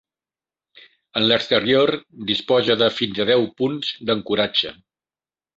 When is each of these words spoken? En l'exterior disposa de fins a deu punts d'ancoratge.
En 1.19 1.27
l'exterior 1.31 1.93
disposa 2.31 2.79
de 2.83 2.89
fins 2.97 3.23
a 3.27 3.31
deu 3.33 3.47
punts 3.63 3.93
d'ancoratge. 4.09 4.77